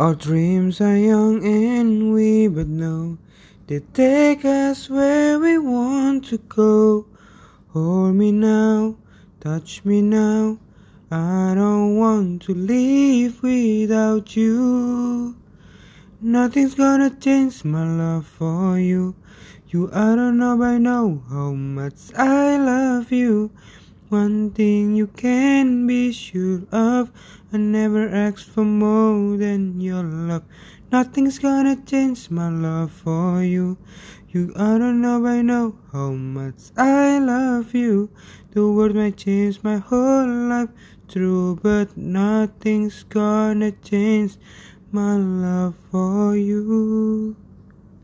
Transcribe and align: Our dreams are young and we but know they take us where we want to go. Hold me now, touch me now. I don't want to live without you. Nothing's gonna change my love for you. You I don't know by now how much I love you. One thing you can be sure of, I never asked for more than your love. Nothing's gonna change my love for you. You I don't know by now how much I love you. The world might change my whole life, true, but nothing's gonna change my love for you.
Our 0.00 0.14
dreams 0.14 0.80
are 0.80 0.96
young 0.96 1.44
and 1.44 2.14
we 2.14 2.48
but 2.48 2.68
know 2.68 3.18
they 3.66 3.80
take 3.92 4.46
us 4.46 4.88
where 4.88 5.38
we 5.38 5.58
want 5.58 6.24
to 6.28 6.38
go. 6.38 7.04
Hold 7.74 8.14
me 8.14 8.32
now, 8.32 8.96
touch 9.40 9.84
me 9.84 10.00
now. 10.00 10.58
I 11.10 11.52
don't 11.54 11.98
want 11.98 12.40
to 12.44 12.54
live 12.54 13.42
without 13.42 14.34
you. 14.34 15.36
Nothing's 16.22 16.76
gonna 16.76 17.10
change 17.10 17.62
my 17.62 17.84
love 17.84 18.26
for 18.26 18.78
you. 18.78 19.14
You 19.68 19.90
I 19.92 20.16
don't 20.16 20.38
know 20.38 20.56
by 20.56 20.78
now 20.78 21.22
how 21.28 21.52
much 21.52 22.14
I 22.16 22.56
love 22.56 23.12
you. 23.12 23.50
One 24.10 24.50
thing 24.50 24.96
you 24.96 25.06
can 25.06 25.86
be 25.86 26.10
sure 26.10 26.62
of, 26.72 27.12
I 27.52 27.58
never 27.58 28.08
asked 28.08 28.48
for 28.48 28.64
more 28.64 29.36
than 29.36 29.80
your 29.80 29.89
love. 30.30 30.44
Nothing's 30.92 31.38
gonna 31.38 31.76
change 31.76 32.30
my 32.30 32.48
love 32.48 32.92
for 32.92 33.42
you. 33.42 33.78
You 34.28 34.52
I 34.56 34.78
don't 34.78 35.00
know 35.00 35.20
by 35.20 35.42
now 35.42 35.74
how 35.92 36.10
much 36.12 36.70
I 36.76 37.18
love 37.18 37.74
you. 37.74 38.10
The 38.52 38.62
world 38.70 38.94
might 38.94 39.16
change 39.16 39.62
my 39.62 39.78
whole 39.78 40.28
life, 40.52 40.70
true, 41.08 41.58
but 41.62 41.96
nothing's 41.96 43.02
gonna 43.02 43.72
change 43.72 44.36
my 44.92 45.16
love 45.16 45.74
for 45.90 46.36
you. 46.36 47.36